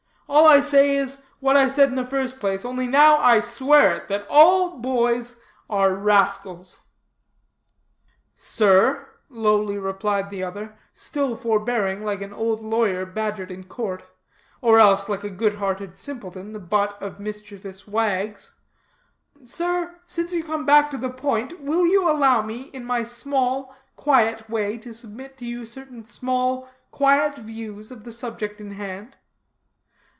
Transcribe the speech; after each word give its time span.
All 0.33 0.47
I 0.47 0.61
say 0.61 0.95
is, 0.95 1.23
what 1.41 1.57
I 1.57 1.67
said 1.67 1.89
in 1.89 1.95
the 1.95 2.05
first 2.05 2.39
place, 2.39 2.63
only 2.63 2.87
now 2.87 3.17
I 3.17 3.41
swear 3.41 3.97
it, 3.97 4.07
that 4.07 4.25
all 4.29 4.79
boys 4.79 5.35
are 5.69 5.93
rascals." 5.93 6.79
"Sir," 8.37 9.09
lowly 9.29 9.77
replied 9.77 10.29
the 10.29 10.41
other, 10.41 10.77
still 10.93 11.35
forbearing 11.35 12.05
like 12.05 12.21
an 12.21 12.31
old 12.31 12.61
lawyer 12.61 13.05
badgered 13.05 13.51
in 13.51 13.65
court, 13.65 14.03
or 14.61 14.79
else 14.79 15.09
like 15.09 15.25
a 15.25 15.29
good 15.29 15.55
hearted 15.55 15.99
simpleton, 15.99 16.53
the 16.53 16.59
butt 16.59 17.01
of 17.03 17.19
mischievous 17.19 17.85
wags, 17.85 18.53
"Sir, 19.43 19.99
since 20.05 20.33
you 20.33 20.45
come 20.45 20.65
back 20.65 20.89
to 20.91 20.97
the 20.97 21.09
point, 21.09 21.59
will 21.59 21.85
you 21.85 22.09
allow 22.09 22.41
me, 22.41 22.63
in 22.71 22.85
my 22.85 23.03
small, 23.03 23.75
quiet 23.97 24.49
way, 24.49 24.77
to 24.77 24.93
submit 24.93 25.35
to 25.39 25.45
you 25.45 25.65
certain 25.65 26.05
small, 26.05 26.69
quiet 26.89 27.35
views 27.35 27.91
of 27.91 28.05
the 28.05 28.13
subject 28.13 28.61
in 28.61 28.71
hand?" 28.71 29.17